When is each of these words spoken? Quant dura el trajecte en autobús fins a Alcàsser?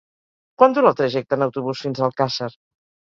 Quant 0.61 0.71
dura 0.77 0.87
el 0.91 0.95
trajecte 1.01 1.37
en 1.39 1.45
autobús 1.47 1.83
fins 1.87 2.01
a 2.01 2.07
Alcàsser? 2.09 2.49